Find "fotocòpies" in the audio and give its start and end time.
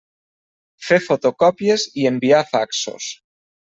1.09-1.85